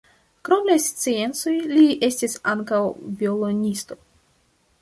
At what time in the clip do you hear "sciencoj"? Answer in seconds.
0.85-1.53